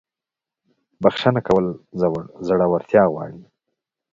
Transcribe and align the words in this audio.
•بخښنه 1.03 1.41
کول 1.47 1.65
زړورتیا 2.47 3.03
غواړي. 3.11 3.41